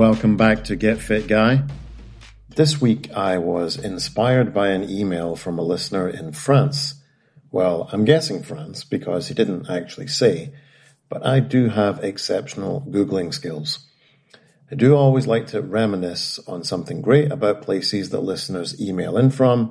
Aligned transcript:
Welcome 0.00 0.38
back 0.38 0.64
to 0.64 0.76
Get 0.76 0.98
Fit 0.98 1.28
Guy. 1.28 1.62
This 2.48 2.80
week 2.80 3.12
I 3.12 3.36
was 3.36 3.76
inspired 3.76 4.54
by 4.54 4.68
an 4.68 4.88
email 4.88 5.36
from 5.36 5.58
a 5.58 5.62
listener 5.62 6.08
in 6.08 6.32
France. 6.32 6.94
Well, 7.50 7.86
I'm 7.92 8.06
guessing 8.06 8.42
France 8.42 8.82
because 8.82 9.28
he 9.28 9.34
didn't 9.34 9.68
actually 9.68 10.06
say, 10.06 10.54
but 11.10 11.26
I 11.26 11.40
do 11.40 11.68
have 11.68 12.02
exceptional 12.02 12.80
Googling 12.88 13.34
skills. 13.34 13.86
I 14.72 14.74
do 14.74 14.96
always 14.96 15.26
like 15.26 15.48
to 15.48 15.60
reminisce 15.60 16.40
on 16.48 16.64
something 16.64 17.02
great 17.02 17.30
about 17.30 17.60
places 17.60 18.08
that 18.08 18.20
listeners 18.20 18.80
email 18.80 19.18
in 19.18 19.28
from. 19.28 19.70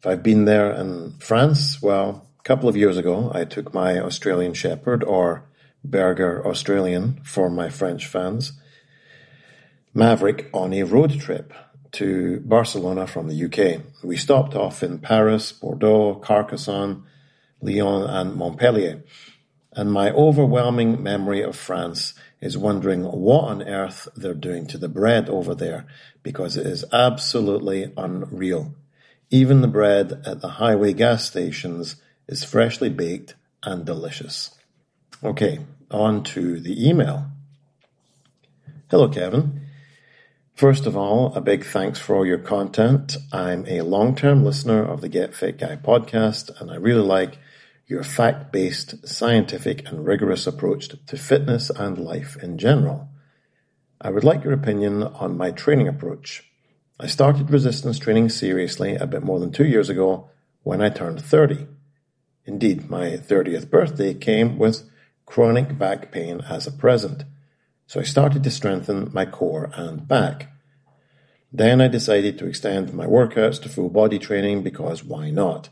If 0.00 0.06
I've 0.06 0.22
been 0.22 0.44
there 0.44 0.70
in 0.70 1.14
France, 1.18 1.80
well, 1.80 2.28
a 2.38 2.42
couple 2.42 2.68
of 2.68 2.76
years 2.76 2.98
ago, 2.98 3.32
I 3.34 3.46
took 3.46 3.72
my 3.72 4.00
Australian 4.00 4.52
Shepherd 4.52 5.02
or 5.02 5.48
Berger 5.82 6.46
Australien 6.46 7.22
for 7.24 7.48
my 7.48 7.70
French 7.70 8.06
fans, 8.06 8.52
Maverick 9.92 10.48
on 10.54 10.72
a 10.72 10.84
road 10.84 11.18
trip 11.18 11.52
to 11.92 12.40
Barcelona 12.44 13.06
from 13.06 13.28
the 13.28 13.44
UK. 13.44 13.82
We 14.04 14.16
stopped 14.16 14.54
off 14.54 14.82
in 14.82 15.00
Paris, 15.00 15.50
Bordeaux, 15.50 16.14
Carcassonne, 16.14 17.04
Lyon, 17.60 18.08
and 18.08 18.36
Montpellier. 18.36 19.02
And 19.72 19.92
my 19.92 20.10
overwhelming 20.10 21.02
memory 21.02 21.42
of 21.42 21.56
France 21.56 22.14
is 22.40 22.56
wondering 22.56 23.02
what 23.04 23.44
on 23.44 23.62
earth 23.62 24.08
they're 24.16 24.34
doing 24.34 24.66
to 24.68 24.78
the 24.78 24.88
bread 24.88 25.28
over 25.28 25.54
there 25.54 25.86
because 26.22 26.56
it 26.56 26.66
is 26.66 26.84
absolutely 26.92 27.92
unreal. 27.96 28.74
Even 29.30 29.60
the 29.60 29.68
bread 29.68 30.22
at 30.24 30.40
the 30.40 30.48
highway 30.48 30.92
gas 30.92 31.24
stations 31.24 31.96
is 32.26 32.44
freshly 32.44 32.88
baked 32.88 33.34
and 33.62 33.84
delicious. 33.84 34.56
Okay, 35.22 35.60
on 35.90 36.22
to 36.24 36.60
the 36.60 36.88
email. 36.88 37.26
Hello, 38.90 39.08
Kevin. 39.08 39.69
First 40.60 40.84
of 40.84 40.94
all, 40.94 41.32
a 41.34 41.40
big 41.40 41.64
thanks 41.64 41.98
for 41.98 42.14
all 42.14 42.26
your 42.26 42.36
content. 42.36 43.16
I'm 43.32 43.64
a 43.66 43.80
long 43.80 44.14
term 44.14 44.44
listener 44.44 44.84
of 44.84 45.00
the 45.00 45.08
Get 45.08 45.32
Fit 45.32 45.56
Guy 45.56 45.76
podcast, 45.76 46.60
and 46.60 46.70
I 46.70 46.74
really 46.74 47.00
like 47.00 47.38
your 47.86 48.02
fact 48.02 48.52
based, 48.52 49.08
scientific, 49.08 49.88
and 49.88 50.04
rigorous 50.04 50.46
approach 50.46 50.88
to 51.06 51.16
fitness 51.16 51.70
and 51.70 51.96
life 51.96 52.36
in 52.42 52.58
general. 52.58 53.08
I 54.02 54.10
would 54.10 54.22
like 54.22 54.44
your 54.44 54.52
opinion 54.52 55.02
on 55.02 55.38
my 55.38 55.50
training 55.50 55.88
approach. 55.88 56.44
I 57.00 57.06
started 57.06 57.50
resistance 57.50 57.98
training 57.98 58.28
seriously 58.28 58.96
a 58.96 59.06
bit 59.06 59.22
more 59.22 59.40
than 59.40 59.52
two 59.52 59.66
years 59.66 59.88
ago 59.88 60.28
when 60.62 60.82
I 60.82 60.90
turned 60.90 61.22
30. 61.22 61.68
Indeed, 62.44 62.90
my 62.90 63.12
30th 63.12 63.70
birthday 63.70 64.12
came 64.12 64.58
with 64.58 64.82
chronic 65.24 65.78
back 65.78 66.12
pain 66.12 66.42
as 66.50 66.66
a 66.66 66.70
present, 66.70 67.24
so 67.90 67.98
I 67.98 68.04
started 68.04 68.44
to 68.44 68.52
strengthen 68.52 69.10
my 69.12 69.26
core 69.26 69.68
and 69.74 70.06
back. 70.06 70.52
Then 71.52 71.80
I 71.80 71.88
decided 71.88 72.38
to 72.38 72.46
extend 72.46 72.94
my 72.94 73.04
workouts 73.04 73.60
to 73.62 73.68
full 73.68 73.88
body 73.88 74.20
training 74.20 74.62
because 74.62 75.02
why 75.02 75.30
not? 75.30 75.70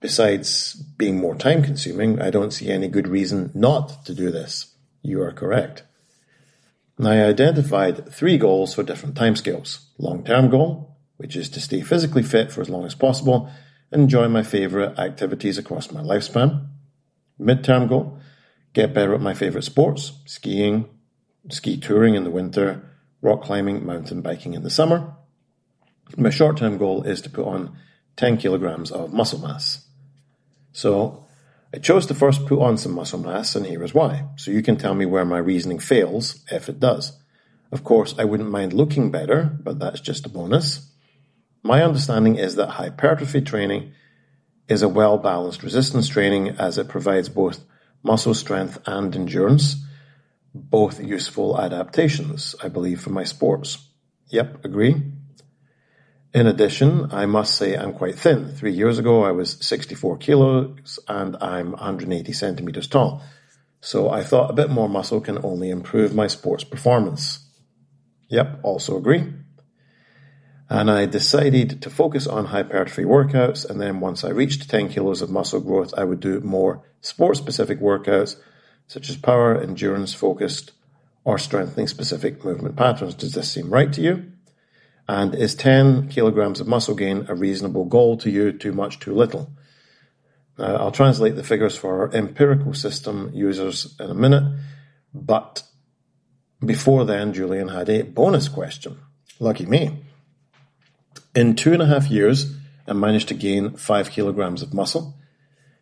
Besides 0.00 0.72
being 0.96 1.18
more 1.18 1.34
time 1.34 1.62
consuming, 1.62 2.22
I 2.22 2.30
don't 2.30 2.54
see 2.54 2.70
any 2.70 2.88
good 2.88 3.06
reason 3.06 3.50
not 3.52 4.06
to 4.06 4.14
do 4.14 4.30
this. 4.30 4.76
You 5.02 5.20
are 5.20 5.30
correct. 5.30 5.82
I 6.98 7.22
identified 7.22 8.10
three 8.10 8.38
goals 8.38 8.72
for 8.72 8.82
different 8.82 9.14
timescales. 9.14 9.84
Long 9.98 10.24
term 10.24 10.48
goal, 10.48 10.96
which 11.18 11.36
is 11.36 11.50
to 11.50 11.60
stay 11.60 11.82
physically 11.82 12.22
fit 12.22 12.50
for 12.50 12.62
as 12.62 12.70
long 12.70 12.86
as 12.86 12.94
possible 12.94 13.50
and 13.92 14.04
enjoy 14.04 14.26
my 14.28 14.42
favorite 14.42 14.98
activities 14.98 15.58
across 15.58 15.92
my 15.92 16.00
lifespan. 16.00 16.66
Mid 17.38 17.62
term 17.62 17.88
goal, 17.88 18.20
get 18.72 18.94
better 18.94 19.12
at 19.12 19.20
my 19.20 19.34
favorite 19.34 19.64
sports, 19.64 20.12
skiing, 20.24 20.88
ski 21.48 21.76
touring 21.76 22.14
in 22.14 22.24
the 22.24 22.30
winter, 22.30 22.90
rock 23.22 23.42
climbing, 23.42 23.84
mountain 23.84 24.22
biking 24.22 24.54
in 24.54 24.62
the 24.62 24.70
summer. 24.70 25.14
My 26.16 26.30
short 26.30 26.56
term 26.56 26.78
goal 26.78 27.02
is 27.02 27.20
to 27.22 27.30
put 27.30 27.46
on 27.46 27.76
10 28.16 28.38
kilograms 28.38 28.90
of 28.90 29.12
muscle 29.12 29.40
mass. 29.40 29.86
So 30.72 31.26
I 31.74 31.78
chose 31.78 32.06
to 32.06 32.14
first 32.14 32.46
put 32.46 32.60
on 32.60 32.78
some 32.78 32.92
muscle 32.92 33.18
mass, 33.18 33.54
and 33.54 33.66
here 33.66 33.82
is 33.82 33.94
why. 33.94 34.24
So 34.36 34.50
you 34.50 34.62
can 34.62 34.76
tell 34.76 34.94
me 34.94 35.06
where 35.06 35.24
my 35.24 35.38
reasoning 35.38 35.78
fails, 35.78 36.44
if 36.50 36.68
it 36.68 36.80
does. 36.80 37.18
Of 37.72 37.82
course, 37.82 38.14
I 38.18 38.24
wouldn't 38.24 38.50
mind 38.50 38.72
looking 38.72 39.10
better, 39.10 39.56
but 39.62 39.78
that's 39.78 40.00
just 40.00 40.26
a 40.26 40.28
bonus. 40.28 40.90
My 41.62 41.82
understanding 41.82 42.36
is 42.36 42.54
that 42.56 42.68
hypertrophy 42.68 43.40
training 43.40 43.92
is 44.68 44.82
a 44.82 44.88
well 44.88 45.18
balanced 45.18 45.62
resistance 45.62 46.08
training 46.08 46.50
as 46.50 46.78
it 46.78 46.88
provides 46.88 47.28
both 47.28 47.64
muscle 48.02 48.34
strength 48.34 48.78
and 48.86 49.14
endurance, 49.14 49.76
both 50.56 51.02
useful 51.02 51.60
adaptations, 51.60 52.54
I 52.62 52.68
believe, 52.68 53.00
for 53.00 53.10
my 53.10 53.24
sports. 53.24 53.78
Yep, 54.28 54.64
agree. 54.64 55.02
In 56.34 56.46
addition, 56.46 57.12
I 57.12 57.26
must 57.26 57.54
say 57.54 57.76
I'm 57.76 57.92
quite 57.92 58.16
thin. 58.16 58.48
Three 58.48 58.72
years 58.72 58.98
ago, 58.98 59.24
I 59.24 59.30
was 59.32 59.56
64 59.64 60.18
kilos 60.18 60.98
and 61.08 61.36
I'm 61.40 61.70
180 61.70 62.32
centimeters 62.32 62.88
tall. 62.88 63.22
So 63.80 64.10
I 64.10 64.22
thought 64.22 64.50
a 64.50 64.54
bit 64.54 64.68
more 64.68 64.88
muscle 64.88 65.20
can 65.20 65.42
only 65.44 65.70
improve 65.70 66.14
my 66.14 66.26
sports 66.26 66.64
performance. 66.64 67.38
Yep, 68.28 68.60
also 68.62 68.96
agree. 68.96 69.32
And 70.68 70.90
I 70.90 71.06
decided 71.06 71.80
to 71.82 71.90
focus 71.90 72.26
on 72.26 72.46
hypertrophy 72.46 73.04
workouts. 73.04 73.64
And 73.68 73.80
then 73.80 74.00
once 74.00 74.24
I 74.24 74.30
reached 74.30 74.68
10 74.68 74.88
kilos 74.88 75.22
of 75.22 75.30
muscle 75.30 75.60
growth, 75.60 75.94
I 75.96 76.04
would 76.04 76.20
do 76.20 76.40
more 76.40 76.82
sport 77.00 77.36
specific 77.36 77.80
workouts, 77.80 78.36
such 78.86 79.10
as 79.10 79.16
power, 79.16 79.60
endurance 79.60 80.14
focused, 80.14 80.72
or 81.24 81.38
strengthening 81.38 81.88
specific 81.88 82.44
movement 82.44 82.76
patterns. 82.76 83.14
Does 83.14 83.32
this 83.32 83.50
seem 83.50 83.70
right 83.70 83.92
to 83.92 84.00
you? 84.00 84.32
And 85.08 85.34
is 85.34 85.54
10 85.54 86.08
kilograms 86.08 86.60
of 86.60 86.66
muscle 86.66 86.94
gain 86.94 87.26
a 87.28 87.34
reasonable 87.34 87.84
goal 87.84 88.16
to 88.18 88.30
you? 88.30 88.52
Too 88.52 88.72
much, 88.72 88.98
too 88.98 89.14
little? 89.14 89.50
Now, 90.58 90.76
I'll 90.76 90.92
translate 90.92 91.36
the 91.36 91.44
figures 91.44 91.76
for 91.76 92.00
our 92.00 92.14
empirical 92.14 92.74
system 92.74 93.30
users 93.34 93.94
in 94.00 94.10
a 94.10 94.14
minute, 94.14 94.58
but 95.12 95.62
before 96.64 97.04
then, 97.04 97.34
Julian 97.34 97.68
had 97.68 97.88
a 97.90 98.02
bonus 98.02 98.48
question. 98.48 98.98
Lucky 99.38 99.66
me. 99.66 100.02
In 101.34 101.54
two 101.54 101.74
and 101.74 101.82
a 101.82 101.86
half 101.86 102.10
years, 102.10 102.54
I 102.88 102.94
managed 102.94 103.28
to 103.28 103.34
gain 103.34 103.76
five 103.76 104.10
kilograms 104.10 104.62
of 104.62 104.72
muscle. 104.72 105.14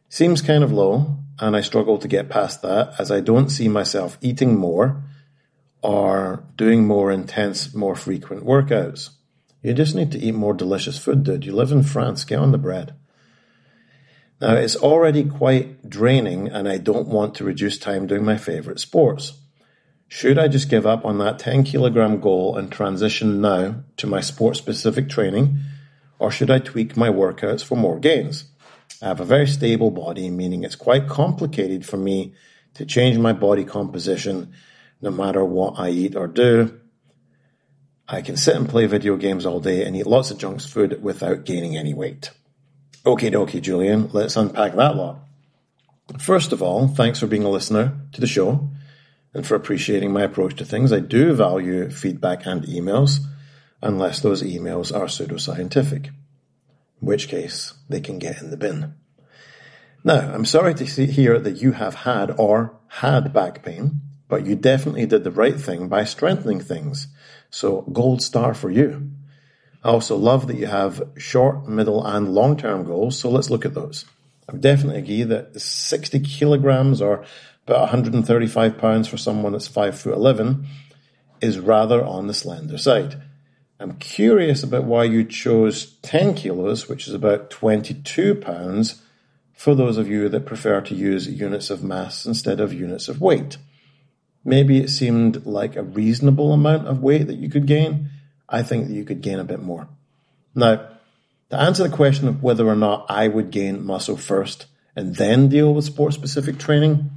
Seems 0.08 0.42
kind 0.42 0.64
of 0.64 0.72
low, 0.72 1.18
and 1.40 1.56
I 1.56 1.60
struggle 1.60 1.98
to 1.98 2.08
get 2.08 2.28
past 2.28 2.62
that 2.62 2.94
as 2.98 3.10
I 3.10 3.20
don't 3.20 3.50
see 3.50 3.68
myself 3.68 4.18
eating 4.20 4.56
more 4.56 5.02
or 5.82 6.44
doing 6.56 6.86
more 6.86 7.10
intense, 7.10 7.74
more 7.74 7.96
frequent 7.96 8.44
workouts. 8.44 9.10
You 9.62 9.74
just 9.74 9.94
need 9.94 10.12
to 10.12 10.18
eat 10.18 10.34
more 10.34 10.54
delicious 10.54 10.98
food, 10.98 11.24
dude. 11.24 11.44
You 11.44 11.52
live 11.52 11.72
in 11.72 11.82
France, 11.82 12.24
get 12.24 12.38
on 12.38 12.52
the 12.52 12.58
bread. 12.58 12.94
Now, 14.40 14.54
it's 14.54 14.76
already 14.76 15.24
quite 15.24 15.88
draining, 15.88 16.48
and 16.48 16.68
I 16.68 16.78
don't 16.78 17.08
want 17.08 17.34
to 17.36 17.44
reduce 17.44 17.78
time 17.78 18.06
doing 18.06 18.24
my 18.24 18.36
favorite 18.36 18.80
sports. 18.80 19.32
Should 20.08 20.38
I 20.38 20.48
just 20.48 20.68
give 20.68 20.86
up 20.86 21.04
on 21.04 21.18
that 21.18 21.38
10 21.38 21.64
kilogram 21.64 22.20
goal 22.20 22.56
and 22.56 22.70
transition 22.70 23.40
now 23.40 23.84
to 23.96 24.06
my 24.06 24.20
sport 24.20 24.56
specific 24.56 25.08
training, 25.08 25.58
or 26.18 26.30
should 26.30 26.50
I 26.50 26.58
tweak 26.58 26.96
my 26.96 27.08
workouts 27.08 27.64
for 27.64 27.76
more 27.76 27.98
gains? 27.98 28.44
I 29.02 29.06
have 29.06 29.20
a 29.20 29.24
very 29.24 29.46
stable 29.46 29.90
body, 29.90 30.30
meaning 30.30 30.64
it's 30.64 30.76
quite 30.76 31.08
complicated 31.08 31.84
for 31.84 31.96
me 31.96 32.34
to 32.74 32.86
change 32.86 33.18
my 33.18 33.32
body 33.32 33.64
composition 33.64 34.52
no 35.00 35.10
matter 35.10 35.44
what 35.44 35.78
I 35.78 35.90
eat 35.90 36.16
or 36.16 36.26
do. 36.26 36.80
I 38.08 38.22
can 38.22 38.36
sit 38.36 38.56
and 38.56 38.68
play 38.68 38.86
video 38.86 39.16
games 39.16 39.46
all 39.46 39.60
day 39.60 39.84
and 39.84 39.96
eat 39.96 40.06
lots 40.06 40.30
of 40.30 40.38
junk 40.38 40.60
food 40.60 41.02
without 41.02 41.44
gaining 41.44 41.76
any 41.76 41.94
weight. 41.94 42.30
Okie 43.04 43.32
dokie, 43.32 43.62
Julian, 43.62 44.10
let's 44.12 44.36
unpack 44.36 44.74
that 44.76 44.96
lot. 44.96 45.18
First 46.18 46.52
of 46.52 46.62
all, 46.62 46.88
thanks 46.88 47.18
for 47.18 47.26
being 47.26 47.44
a 47.44 47.50
listener 47.50 47.98
to 48.12 48.20
the 48.20 48.26
show 48.26 48.68
and 49.32 49.46
for 49.46 49.54
appreciating 49.54 50.12
my 50.12 50.22
approach 50.22 50.54
to 50.56 50.64
things. 50.64 50.92
I 50.92 51.00
do 51.00 51.34
value 51.34 51.90
feedback 51.90 52.46
and 52.46 52.62
emails, 52.64 53.18
unless 53.82 54.20
those 54.20 54.42
emails 54.42 54.94
are 54.94 55.06
pseudoscientific, 55.06 56.10
which 57.04 57.28
case 57.28 57.74
they 57.88 58.00
can 58.00 58.18
get 58.18 58.40
in 58.40 58.50
the 58.50 58.56
bin. 58.56 58.94
Now, 60.02 60.32
I'm 60.34 60.44
sorry 60.44 60.74
to 60.74 60.86
see, 60.86 61.06
hear 61.06 61.38
that 61.38 61.62
you 61.62 61.72
have 61.72 61.94
had 61.94 62.32
or 62.38 62.78
had 62.88 63.32
back 63.32 63.62
pain 63.62 64.02
but 64.28 64.46
you 64.46 64.56
definitely 64.56 65.06
did 65.06 65.24
the 65.24 65.30
right 65.30 65.58
thing 65.60 65.88
by 65.88 66.04
strengthening 66.04 66.60
things. 66.60 67.08
So 67.50 67.82
gold 67.82 68.22
star 68.22 68.54
for 68.54 68.70
you. 68.70 69.10
I 69.82 69.90
also 69.90 70.16
love 70.16 70.46
that 70.46 70.56
you 70.56 70.66
have 70.66 71.02
short, 71.16 71.68
middle, 71.68 72.04
and 72.04 72.34
long 72.34 72.56
term 72.56 72.84
goals. 72.84 73.18
So 73.18 73.30
let's 73.30 73.50
look 73.50 73.64
at 73.64 73.74
those. 73.74 74.06
I 74.48 74.56
definitely 74.56 75.00
agree 75.00 75.22
that 75.22 75.60
60 75.60 76.20
kilograms 76.20 77.00
or 77.00 77.24
about 77.66 77.80
135 77.80 78.78
pounds 78.78 79.08
for 79.08 79.16
someone 79.16 79.52
that's 79.52 79.68
5 79.68 79.98
foot 79.98 80.14
11 80.14 80.66
is 81.40 81.58
rather 81.58 82.04
on 82.04 82.26
the 82.26 82.34
slender 82.34 82.78
side. 82.78 83.22
I'm 83.84 83.96
curious 83.98 84.62
about 84.62 84.84
why 84.84 85.04
you 85.04 85.24
chose 85.24 85.92
10 86.00 86.36
kilos, 86.36 86.88
which 86.88 87.06
is 87.06 87.12
about 87.12 87.50
22 87.50 88.36
pounds, 88.36 89.02
for 89.52 89.74
those 89.74 89.98
of 89.98 90.08
you 90.08 90.26
that 90.30 90.46
prefer 90.46 90.80
to 90.80 90.94
use 90.94 91.28
units 91.28 91.68
of 91.68 91.84
mass 91.84 92.24
instead 92.24 92.60
of 92.60 92.72
units 92.72 93.08
of 93.08 93.20
weight. 93.20 93.58
maybe 94.42 94.78
it 94.78 94.88
seemed 94.88 95.44
like 95.44 95.76
a 95.76 95.82
reasonable 95.82 96.54
amount 96.54 96.86
of 96.86 97.02
weight 97.02 97.26
that 97.26 97.36
you 97.36 97.50
could 97.50 97.66
gain. 97.66 98.08
I 98.48 98.62
think 98.62 98.86
that 98.86 98.94
you 98.94 99.04
could 99.04 99.20
gain 99.20 99.38
a 99.38 99.44
bit 99.44 99.62
more. 99.62 99.86
Now, 100.54 100.88
to 101.50 101.60
answer 101.60 101.82
the 101.82 101.94
question 101.94 102.26
of 102.26 102.42
whether 102.42 102.66
or 102.66 102.76
not 102.76 103.04
I 103.10 103.28
would 103.28 103.50
gain 103.50 103.84
muscle 103.84 104.16
first 104.16 104.64
and 104.96 105.14
then 105.16 105.50
deal 105.50 105.74
with 105.74 105.84
sport 105.84 106.14
specific 106.14 106.56
training, 106.58 107.10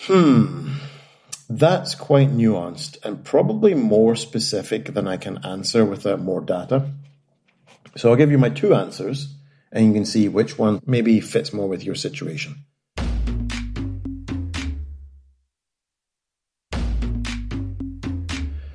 hmm, 0.00 0.72
that's 1.48 1.94
quite 1.94 2.30
nuanced 2.30 2.98
and 3.04 3.24
probably 3.24 3.74
more 3.74 4.16
specific 4.16 4.94
than 4.94 5.06
I 5.06 5.16
can 5.16 5.44
answer 5.44 5.84
without 5.84 6.20
uh, 6.20 6.22
more 6.22 6.40
data. 6.40 6.90
So 7.96 8.10
I'll 8.10 8.16
give 8.16 8.30
you 8.30 8.38
my 8.38 8.50
two 8.50 8.74
answers 8.74 9.34
and 9.70 9.86
you 9.86 9.92
can 9.92 10.04
see 10.04 10.28
which 10.28 10.58
one 10.58 10.80
maybe 10.86 11.20
fits 11.20 11.52
more 11.52 11.68
with 11.68 11.84
your 11.84 11.94
situation. 11.94 12.64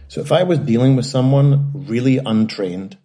So 0.08 0.20
if 0.20 0.32
I 0.32 0.44
was 0.44 0.60
dealing 0.60 0.96
with 0.96 1.06
someone 1.06 1.72
really 1.74 2.18
untrained 2.18 2.98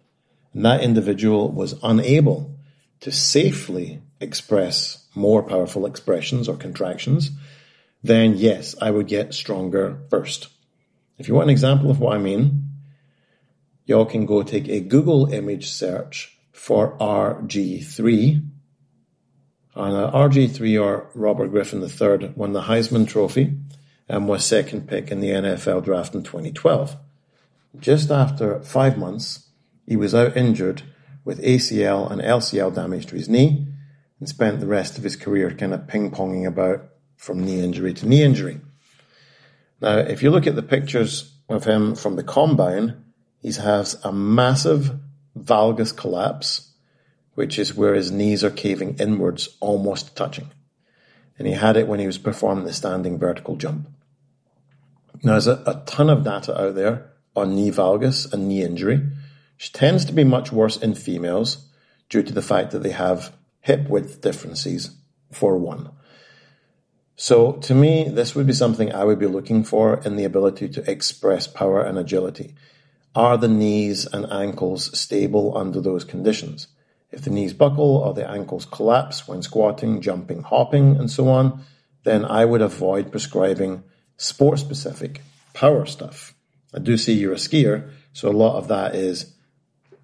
and 0.53 0.65
that 0.65 0.81
individual 0.81 1.49
was 1.49 1.75
unable 1.81 2.57
to 3.01 3.11
safely 3.11 4.01
express 4.19 5.05
more 5.15 5.43
powerful 5.43 5.85
expressions 5.85 6.49
or 6.49 6.57
contractions, 6.57 7.31
then 8.03 8.35
yes, 8.35 8.75
I 8.81 8.91
would 8.91 9.07
get 9.07 9.33
stronger 9.33 9.99
first. 10.09 10.47
If 11.17 11.27
you 11.27 11.33
want 11.33 11.45
an 11.45 11.51
example 11.51 11.89
of 11.89 11.99
what 11.99 12.15
I 12.15 12.19
mean, 12.19 12.69
y'all 13.85 14.05
can 14.05 14.25
go 14.25 14.43
take 14.43 14.67
a 14.67 14.79
Google 14.79 15.31
image 15.33 15.69
search 15.69 16.37
for 16.51 16.97
RG3. 16.97 18.43
And 19.75 19.95
uh, 19.95 20.11
RG3 20.11 20.83
or 20.83 21.09
Robert 21.13 21.47
Griffin 21.49 21.81
III 21.81 22.33
won 22.35 22.53
the 22.53 22.63
Heisman 22.63 23.07
Trophy 23.07 23.57
and 24.09 24.27
was 24.27 24.45
second 24.45 24.87
pick 24.87 25.11
in 25.11 25.19
the 25.19 25.29
NFL 25.29 25.83
draft 25.83 26.15
in 26.15 26.23
2012. 26.23 26.95
Just 27.79 28.09
after 28.09 28.61
five 28.61 28.97
months, 28.97 29.47
he 29.85 29.95
was 29.95 30.15
out 30.15 30.35
injured 30.35 30.83
with 31.23 31.43
ACL 31.43 32.09
and 32.11 32.21
LCL 32.21 32.73
damage 32.73 33.05
to 33.07 33.15
his 33.15 33.29
knee 33.29 33.67
and 34.19 34.27
spent 34.27 34.59
the 34.59 34.67
rest 34.67 34.97
of 34.97 35.03
his 35.03 35.15
career 35.15 35.51
kind 35.51 35.73
of 35.73 35.87
ping 35.87 36.09
ponging 36.11 36.47
about 36.47 36.89
from 37.17 37.43
knee 37.43 37.61
injury 37.61 37.93
to 37.95 38.07
knee 38.07 38.23
injury. 38.23 38.61
Now, 39.81 39.97
if 39.97 40.23
you 40.23 40.31
look 40.31 40.47
at 40.47 40.55
the 40.55 40.63
pictures 40.63 41.33
of 41.49 41.65
him 41.65 41.95
from 41.95 42.15
the 42.15 42.23
combine, 42.23 43.03
he 43.41 43.51
has 43.51 43.97
a 44.03 44.11
massive 44.11 44.97
valgus 45.37 45.95
collapse, 45.95 46.71
which 47.35 47.59
is 47.59 47.75
where 47.75 47.93
his 47.93 48.11
knees 48.11 48.43
are 48.43 48.49
caving 48.49 48.95
inwards, 48.99 49.49
almost 49.59 50.15
touching. 50.15 50.49
And 51.37 51.47
he 51.47 51.53
had 51.53 51.77
it 51.77 51.87
when 51.87 51.99
he 51.99 52.07
was 52.07 52.17
performing 52.17 52.65
the 52.65 52.73
standing 52.73 53.19
vertical 53.19 53.55
jump. 53.55 53.87
Now, 55.23 55.33
there's 55.33 55.47
a, 55.47 55.63
a 55.65 55.83
ton 55.85 56.09
of 56.09 56.23
data 56.23 56.59
out 56.59 56.75
there 56.75 57.11
on 57.35 57.55
knee 57.55 57.71
valgus 57.71 58.31
and 58.31 58.47
knee 58.47 58.63
injury, 58.63 59.01
which 59.55 59.71
tends 59.71 60.05
to 60.05 60.13
be 60.13 60.23
much 60.23 60.51
worse 60.51 60.77
in 60.77 60.95
females 60.95 61.67
due 62.09 62.23
to 62.23 62.33
the 62.33 62.41
fact 62.41 62.71
that 62.71 62.83
they 62.83 62.91
have 62.91 63.33
hip 63.61 63.87
width 63.87 64.21
differences, 64.21 64.95
for 65.31 65.57
one. 65.57 65.91
So, 67.19 67.53
to 67.53 67.73
me, 67.73 68.07
this 68.09 68.35
would 68.35 68.45
be 68.45 68.53
something 68.53 68.93
I 68.93 69.03
would 69.03 69.17
be 69.17 69.25
looking 69.25 69.63
for 69.63 69.99
in 70.05 70.17
the 70.17 70.23
ability 70.23 70.69
to 70.69 70.89
express 70.89 71.47
power 71.47 71.81
and 71.81 71.97
agility. 71.97 72.53
Are 73.15 73.37
the 73.37 73.47
knees 73.47 74.05
and 74.05 74.31
ankles 74.31 74.95
stable 74.97 75.57
under 75.57 75.81
those 75.81 76.03
conditions? 76.03 76.67
If 77.09 77.23
the 77.23 77.31
knees 77.31 77.53
buckle 77.53 77.97
or 77.97 78.13
the 78.13 78.29
ankles 78.29 78.65
collapse 78.65 79.27
when 79.27 79.41
squatting, 79.41 79.99
jumping, 79.99 80.43
hopping, 80.43 80.95
and 80.95 81.09
so 81.09 81.27
on, 81.29 81.63
then 82.03 82.23
I 82.23 82.45
would 82.45 82.61
avoid 82.61 83.11
prescribing 83.11 83.83
sport 84.17 84.59
specific 84.59 85.23
power 85.55 85.87
stuff. 85.87 86.35
I 86.71 86.77
do 86.77 86.97
see 86.97 87.13
you're 87.13 87.33
a 87.33 87.37
skier, 87.37 87.89
so 88.13 88.29
a 88.29 88.31
lot 88.31 88.57
of 88.57 88.67
that 88.67 88.93
is 88.93 89.33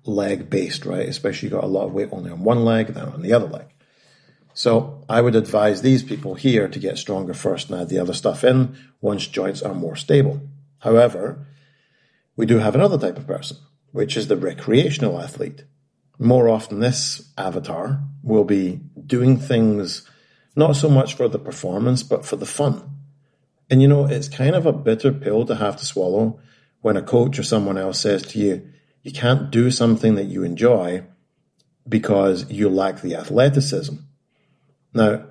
leg 0.04 0.50
based, 0.50 0.84
right? 0.88 1.08
Especially 1.08 1.50
you 1.50 1.56
got 1.56 1.64
a 1.64 1.68
lot 1.68 1.86
of 1.86 1.94
weight 1.94 2.10
only 2.12 2.32
on 2.32 2.44
one 2.44 2.66
leg, 2.66 2.88
then 2.88 3.06
on 3.06 3.22
the 3.22 3.34
other 3.34 3.48
leg. 3.48 3.68
So 4.54 5.04
I 5.10 5.22
would 5.22 5.36
advise 5.36 5.82
these 5.82 6.04
people 6.04 6.36
here 6.36 6.68
to 6.68 6.80
get 6.80 6.98
stronger 6.98 7.34
first 7.34 7.70
and 7.70 7.80
add 7.80 7.90
the 7.90 8.00
other 8.00 8.14
stuff 8.14 8.44
in 8.44 8.78
once 9.02 9.28
joints 9.28 9.62
are 9.62 9.74
more 9.74 9.96
stable. 9.96 10.42
However, 10.80 11.48
we 12.36 12.46
do 12.46 12.60
have 12.60 12.76
another 12.76 12.98
type 12.98 13.18
of 13.18 13.28
person, 13.28 13.58
which 13.92 14.16
is 14.16 14.28
the 14.28 14.38
recreational 14.38 15.20
athlete. 15.20 15.64
More 16.20 16.50
often, 16.50 16.80
this 16.80 17.32
avatar 17.38 18.02
will 18.22 18.44
be 18.44 18.80
doing 19.06 19.38
things 19.38 20.08
not 20.56 20.76
so 20.76 20.90
much 20.90 21.16
for 21.16 21.28
the 21.28 21.40
performance, 21.40 22.04
but 22.04 22.26
for 22.26 22.36
the 22.36 22.46
fun. 22.46 22.90
And 23.70 23.82
you 23.82 23.88
know, 23.88 24.06
it's 24.06 24.30
kind 24.30 24.56
of 24.56 24.66
a 24.66 24.74
bitter 24.74 25.12
pill 25.12 25.46
to 25.46 25.56
have 25.56 25.78
to 25.78 25.86
swallow 25.86 26.40
when 26.82 26.98
a 26.98 27.02
coach 27.02 27.40
or 27.40 27.44
someone 27.44 27.78
else 27.78 28.00
says 28.00 28.22
to 28.24 28.40
you, 28.40 28.70
you 29.02 29.12
can't 29.12 29.50
do 29.50 29.72
something 29.72 30.16
that 30.16 30.26
you 30.26 30.44
enjoy 30.44 31.04
because 31.88 32.50
you 32.52 32.70
lack 32.70 33.02
the 33.02 33.16
athleticism. 33.16 33.96
Now, 34.94 35.26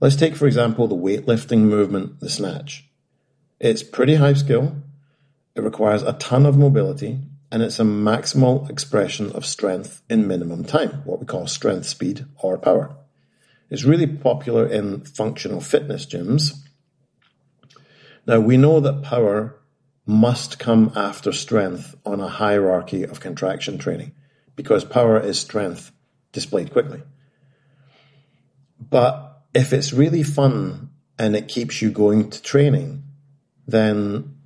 let's 0.00 0.16
take, 0.16 0.36
for 0.36 0.46
example, 0.46 0.88
the 0.88 0.96
weightlifting 0.96 1.60
movement, 1.60 2.20
the 2.20 2.28
snatch. 2.28 2.88
It's 3.60 3.82
pretty 3.82 4.16
high 4.16 4.34
skill, 4.34 4.76
it 5.54 5.62
requires 5.62 6.02
a 6.02 6.14
ton 6.14 6.46
of 6.46 6.58
mobility, 6.58 7.20
and 7.50 7.62
it's 7.62 7.78
a 7.78 7.84
maximal 7.84 8.68
expression 8.68 9.30
of 9.32 9.46
strength 9.46 10.02
in 10.10 10.26
minimum 10.26 10.64
time, 10.64 11.02
what 11.04 11.20
we 11.20 11.26
call 11.26 11.46
strength 11.46 11.86
speed 11.86 12.26
or 12.38 12.58
power. 12.58 12.96
It's 13.70 13.84
really 13.84 14.06
popular 14.06 14.66
in 14.66 15.04
functional 15.04 15.60
fitness 15.60 16.06
gyms. 16.06 16.52
Now, 18.26 18.40
we 18.40 18.56
know 18.56 18.80
that 18.80 19.02
power 19.02 19.56
must 20.06 20.58
come 20.58 20.92
after 20.96 21.32
strength 21.32 21.94
on 22.04 22.20
a 22.20 22.28
hierarchy 22.28 23.04
of 23.04 23.20
contraction 23.20 23.78
training 23.78 24.12
because 24.56 24.84
power 24.84 25.18
is 25.18 25.38
strength 25.38 25.92
displayed 26.32 26.72
quickly. 26.72 27.02
But 28.94 29.42
if 29.52 29.72
it's 29.72 29.92
really 29.92 30.22
fun 30.22 30.90
and 31.18 31.34
it 31.34 31.48
keeps 31.48 31.82
you 31.82 31.90
going 31.90 32.30
to 32.30 32.40
training, 32.40 33.02
then 33.66 34.36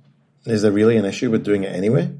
is 0.43 0.63
there 0.63 0.71
really 0.71 0.97
an 0.97 1.05
issue 1.05 1.29
with 1.29 1.45
doing 1.45 1.65
it 1.65 1.75
anyway? 1.75 2.11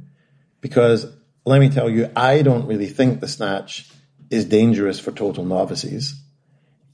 Because 0.61 1.07
let 1.43 1.59
me 1.59 1.69
tell 1.69 1.89
you, 1.89 2.11
I 2.15 2.43
don't 2.43 2.67
really 2.67 2.85
think 2.85 3.19
the 3.19 3.27
snatch 3.27 3.89
is 4.29 4.45
dangerous 4.45 4.99
for 4.99 5.11
total 5.11 5.43
novices, 5.43 6.21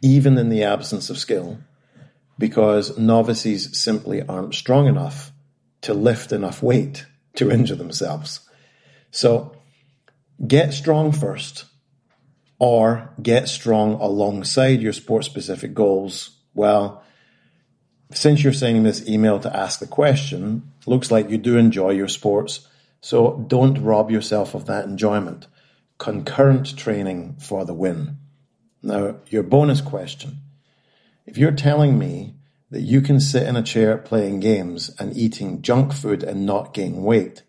even 0.02 0.38
in 0.38 0.48
the 0.48 0.64
absence 0.64 1.10
of 1.10 1.18
skill, 1.18 1.58
because 2.40 2.98
novices 2.98 3.78
simply 3.78 4.22
aren't 4.26 4.56
strong 4.56 4.88
enough 4.88 5.34
to 5.82 5.94
lift 5.94 6.32
enough 6.32 6.64
weight 6.64 7.08
to 7.34 7.52
injure 7.52 7.76
themselves. 7.76 8.40
So 9.12 9.58
get 10.48 10.74
strong 10.74 11.12
first 11.12 11.66
or 12.60 13.14
get 13.22 13.50
strong 13.50 13.94
alongside 13.94 14.82
your 14.82 14.94
sport 14.94 15.26
specific 15.26 15.74
goals. 15.74 16.38
Well, 16.54 17.04
since 18.12 18.44
you're 18.44 18.54
sending 18.54 18.84
this 18.84 19.08
email 19.08 19.40
to 19.40 19.56
ask 19.56 19.80
the 19.80 19.88
question, 19.88 20.72
looks 20.86 21.12
like 21.12 21.30
you 21.30 21.38
do 21.38 21.58
enjoy 21.58 21.92
your 21.92 22.08
sports. 22.08 22.68
So 23.02 23.46
don't 23.48 23.84
rob 23.84 24.10
yourself 24.10 24.56
of 24.56 24.66
that 24.68 24.86
enjoyment. 24.86 25.48
Concurrent 25.98 26.78
training 26.78 27.38
for 27.40 27.66
the 27.66 27.74
win. 27.74 28.18
Now, 28.82 29.18
your 29.28 29.44
bonus 29.44 29.82
question. 29.82 30.38
If 31.26 31.38
you're 31.38 31.52
telling 31.52 31.98
me 31.98 32.36
that 32.70 32.82
you 32.82 33.02
can 33.02 33.20
sit 33.20 33.48
in 33.48 33.56
a 33.56 33.64
chair 33.64 33.98
playing 33.98 34.40
games 34.40 34.96
and 35.00 35.16
eating 35.18 35.62
junk 35.62 35.94
food 35.94 36.24
and 36.24 36.46
not 36.46 36.74
gain 36.74 37.04
weight, 37.04 37.44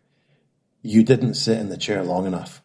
you 0.83 1.03
didn't 1.03 1.35
sit 1.35 1.59
in 1.59 1.69
the 1.69 1.77
chair 1.77 2.03
long 2.03 2.27
enough. 2.27 2.63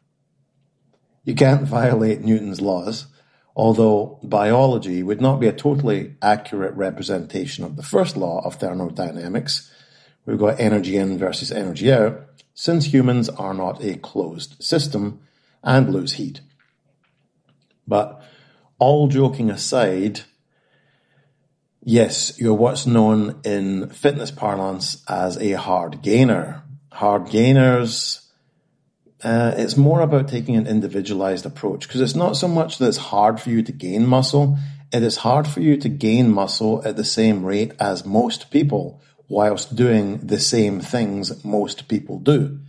You 1.24 1.36
can't 1.36 1.64
violate 1.64 2.22
Newton's 2.22 2.62
laws, 2.62 3.08
although 3.56 4.20
biology 4.24 5.04
would 5.04 5.22
not 5.22 5.40
be 5.40 5.48
a 5.48 5.54
totally 5.54 6.16
accurate 6.22 6.74
representation 6.76 7.64
of 7.64 7.76
the 7.76 7.84
first 7.84 8.18
law 8.18 8.42
of 8.46 8.56
thermodynamics. 8.56 9.72
We've 10.26 10.40
got 10.40 10.60
energy 10.60 10.98
in 10.98 11.18
versus 11.18 11.52
energy 11.52 11.92
out, 11.92 12.28
since 12.54 12.94
humans 12.94 13.30
are 13.30 13.54
not 13.54 13.84
a 13.84 13.98
closed 13.98 14.62
system 14.64 15.22
and 15.64 15.94
lose 15.94 16.14
heat. 16.14 16.42
But 17.88 18.24
all 18.80 19.08
joking 19.08 19.50
aside, 19.50 20.22
Yes, 21.84 22.40
you're 22.40 22.54
what's 22.54 22.86
known 22.86 23.42
in 23.44 23.90
fitness 23.90 24.30
parlance 24.30 25.04
as 25.08 25.38
a 25.38 25.54
hard 25.54 26.04
gainer. 26.04 26.62
Hard 26.92 27.30
gainers, 27.32 28.31
uh, 29.24 29.54
it's 29.58 29.78
more 29.78 30.02
about 30.02 30.28
taking 30.28 30.56
an 30.56 30.68
individualized 30.68 31.46
approach 31.46 31.88
because 31.88 32.02
it's 32.02 32.16
not 32.16 32.38
so 32.38 32.48
much 32.48 32.78
that 32.78 32.88
it's 32.88 32.98
hard 32.98 33.40
for 33.40 33.50
you 33.50 33.62
to 33.64 33.72
gain 33.72 34.06
muscle, 34.06 34.58
it 34.92 35.04
is 35.04 35.18
hard 35.18 35.48
for 35.48 35.62
you 35.62 35.78
to 35.78 35.90
gain 35.90 36.32
muscle 36.32 36.82
at 36.86 36.98
the 36.98 37.04
same 37.04 37.46
rate 37.46 37.74
as 37.80 38.06
most 38.06 38.52
people 38.52 39.02
whilst 39.30 39.76
doing 39.76 40.18
the 40.20 40.40
same 40.40 40.82
things 40.82 41.44
most 41.46 41.88
people 41.88 42.20
do. 42.20 42.60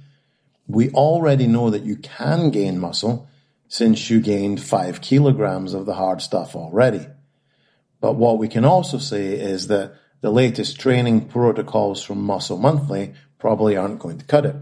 We 0.69 0.91
already 0.91 1.47
know 1.47 1.71
that 1.71 1.83
you 1.83 1.97
can 1.97 2.51
gain 2.51 2.79
muscle 2.79 3.29
since 3.69 4.11
you 4.11 4.21
gained 4.21 4.63
five 4.63 5.01
kilograms 5.01 5.75
of 5.75 5.87
the 5.87 5.95
hard 5.95 6.23
stuff 6.23 6.55
already. 6.55 7.07
But 8.01 8.15
what 8.15 8.39
we 8.39 8.49
can 8.49 8.65
also 8.65 8.99
say 8.99 9.29
is 9.33 9.69
that 9.69 9.95
the 10.21 10.31
latest 10.31 10.79
training 10.79 11.29
protocols 11.29 12.03
from 12.03 12.23
Muscle 12.23 12.59
Monthly 12.59 13.15
probably 13.39 13.77
aren't 13.77 13.99
going 13.99 14.19
to 14.19 14.25
cut 14.25 14.47
it. 14.47 14.57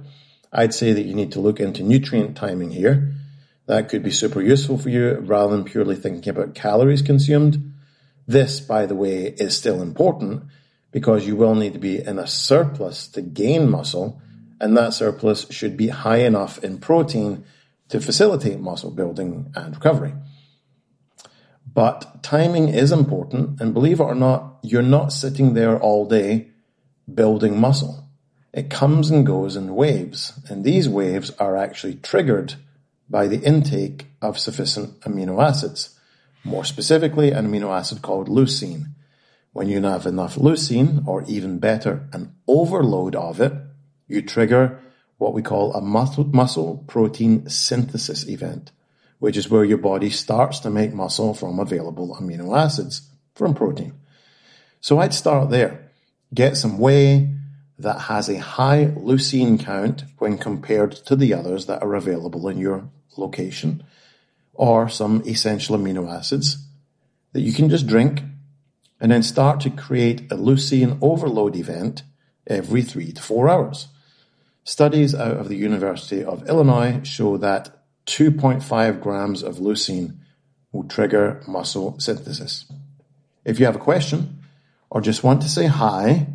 I'd 0.53 0.75
say 0.75 0.93
that 0.93 1.05
you 1.05 1.15
need 1.15 1.33
to 1.33 1.41
look 1.41 1.61
into 1.61 1.83
nutrient 1.83 2.37
timing 2.37 2.71
here. 2.71 3.13
That 3.67 3.89
could 3.89 4.03
be 4.03 4.11
super 4.11 4.43
useful 4.43 4.79
for 4.79 4.89
you 4.89 5.15
rather 5.21 5.55
than 5.55 5.65
purely 5.65 5.95
thinking 5.95 6.29
about 6.29 6.55
calories 6.55 7.03
consumed. 7.03 7.73
This, 8.27 8.61
by 8.61 8.87
the 8.87 8.97
way, 8.97 9.27
is 9.27 9.57
still 9.57 9.81
important 9.81 10.45
because 10.91 11.27
you 11.27 11.37
will 11.37 11.55
need 11.55 11.75
to 11.75 11.79
be 11.79 12.05
in 12.05 12.19
a 12.19 12.27
surplus 12.27 13.07
to 13.09 13.23
gain 13.23 13.71
muscle, 13.71 14.21
and 14.61 14.77
that 14.77 14.93
surplus 14.93 15.47
should 15.51 15.77
be 15.77 15.89
high 15.89 16.19
enough 16.19 16.63
in 16.65 16.79
protein 16.79 17.45
to 17.89 18.01
facilitate 18.01 18.59
muscle 18.59 18.91
building 18.91 19.53
and 19.55 19.75
recovery. 19.75 20.15
But 21.73 22.23
timing 22.23 22.69
is 22.69 22.91
important, 22.91 23.61
and 23.61 23.73
believe 23.73 24.01
it 24.01 24.05
or 24.05 24.15
not, 24.15 24.59
you're 24.63 24.83
not 24.83 25.13
sitting 25.13 25.55
there 25.55 25.79
all 25.79 26.07
day 26.07 26.51
building 27.13 27.61
muscle. 27.61 28.00
It 28.53 28.69
comes 28.69 29.11
and 29.11 29.25
goes 29.25 29.55
in 29.55 29.77
waves, 29.77 30.33
and 30.49 30.65
these 30.65 30.89
waves 30.89 31.31
are 31.39 31.57
actually 31.57 31.95
triggered 31.97 32.55
by 33.09 33.29
the 33.29 33.41
intake 33.41 34.07
of 34.21 34.39
sufficient 34.39 35.01
amino 35.03 35.43
acids. 35.43 35.99
More 36.43 36.65
specifically, 36.65 37.31
an 37.31 37.47
amino 37.47 37.77
acid 37.77 38.03
called 38.03 38.29
leucine. 38.29 38.87
When 39.53 39.69
you 39.69 39.81
have 39.83 40.07
enough 40.07 40.37
leucine, 40.37 41.07
or 41.07 41.23
even 41.25 41.59
better, 41.59 42.09
an 42.13 42.35
overload 42.49 43.15
of 43.15 43.41
it, 43.41 43.53
you 44.09 44.23
trigger 44.23 44.81
what 45.19 45.35
we 45.35 45.43
call 45.43 45.75
a 45.75 45.81
muscle, 45.81 46.85
protein 46.87 47.49
synthesis 47.49 48.27
event, 48.29 48.73
which 49.19 49.37
is 49.37 49.49
where 49.51 49.65
your 49.65 49.79
body 49.79 50.11
starts 50.11 50.61
to 50.61 50.71
make 50.71 50.93
muscle 50.93 51.35
from 51.35 51.59
available 51.59 52.17
amino 52.21 52.57
acids 52.57 53.03
from 53.35 53.55
protein. 53.55 53.93
So 54.81 54.99
I'd 54.99 55.15
start 55.15 55.51
there. 55.51 55.91
Get 56.33 56.57
some 56.57 56.79
whey 56.79 57.29
that 57.83 58.01
has 58.03 58.29
a 58.29 58.39
high 58.39 58.87
leucine 58.97 59.59
count 59.59 60.05
when 60.19 60.39
compared 60.39 60.93
to 60.93 61.17
the 61.17 61.35
others 61.35 61.67
that 61.67 61.83
are 61.83 61.95
available 61.95 62.49
in 62.49 62.59
your 62.59 62.89
location, 63.17 63.83
or 64.55 64.89
some 64.89 65.23
essential 65.27 65.77
amino 65.77 66.11
acids 66.13 66.67
that 67.33 67.41
you 67.41 67.53
can 67.53 67.69
just 67.69 67.87
drink 67.87 68.23
and 69.01 69.11
then 69.11 69.23
start 69.23 69.61
to 69.61 69.71
create 69.71 70.31
a 70.31 70.37
leucine 70.37 70.99
overload 71.01 71.57
event 71.57 72.03
every 72.47 72.83
three 72.83 73.13
to 73.13 73.23
four 73.23 73.49
hours. 73.49 73.89
Studies 74.65 75.15
out 75.15 75.39
of 75.39 75.49
the 75.49 75.57
University 75.57 76.23
of 76.23 76.47
Illinois 76.49 77.01
show 77.03 77.39
that 77.39 77.77
2.5 78.07 79.01
grams 79.01 79.43
of 79.43 79.57
leucine 79.57 80.19
will 80.73 80.85
trigger 80.85 81.43
muscle 81.49 81.99
synthesis. 81.99 82.67
If 83.45 83.59
you 83.59 83.67
have 83.67 83.77
a 83.77 83.81
question 83.81 84.43
or 84.91 85.01
just 85.01 85.25
want 85.25 85.43
to 85.43 85.49
say 85.49 85.67
hi, 85.67 86.27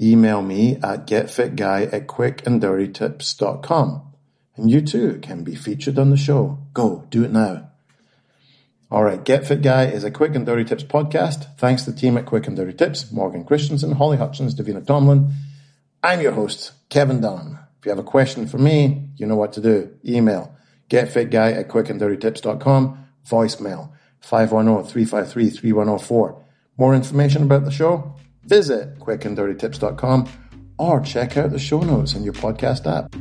email 0.00 0.42
me 0.42 0.76
at 0.76 1.06
getfitguy 1.06 1.92
at 1.92 2.06
quickanddirtytips.com 2.06 4.02
and 4.56 4.70
you 4.70 4.80
too 4.80 5.18
can 5.22 5.44
be 5.44 5.54
featured 5.54 5.98
on 5.98 6.08
the 6.10 6.16
show. 6.16 6.58
Go, 6.72 7.06
do 7.10 7.24
it 7.24 7.30
now. 7.30 7.68
All 8.90 9.02
right, 9.02 9.22
Get 9.22 9.46
Fit 9.46 9.60
Guy 9.62 9.86
is 9.86 10.04
a 10.04 10.12
Quick 10.12 10.36
and 10.36 10.46
Dirty 10.46 10.64
Tips 10.64 10.84
podcast. 10.84 11.58
Thanks 11.58 11.82
to 11.82 11.90
the 11.90 11.98
team 11.98 12.16
at 12.16 12.24
Quick 12.24 12.46
and 12.46 12.56
Dirty 12.56 12.72
Tips, 12.72 13.10
Morgan 13.10 13.44
Christensen, 13.44 13.90
Holly 13.92 14.16
Hutchins, 14.16 14.54
Davina 14.54 14.86
Tomlin. 14.86 15.32
I'm 16.04 16.20
your 16.20 16.30
host, 16.32 16.70
Kevin 16.88 17.20
Don. 17.20 17.58
If 17.80 17.86
you 17.86 17.90
have 17.90 17.98
a 17.98 18.04
question 18.04 18.46
for 18.46 18.58
me, 18.58 19.08
you 19.16 19.26
know 19.26 19.34
what 19.34 19.52
to 19.54 19.60
do. 19.60 19.90
Email 20.06 20.54
getfitguy 20.88 21.58
at 21.58 21.68
quickanddirtytips.com, 21.68 23.06
voicemail 23.28 23.90
510-353-3104. 24.22 26.42
More 26.78 26.94
information 26.94 27.42
about 27.42 27.64
the 27.64 27.72
show? 27.72 28.14
Visit 28.46 28.98
quickanddirtytips.com 29.00 30.28
or 30.78 31.00
check 31.00 31.36
out 31.36 31.50
the 31.50 31.58
show 31.58 31.80
notes 31.80 32.14
in 32.14 32.22
your 32.22 32.34
podcast 32.34 32.86
app. 32.86 33.14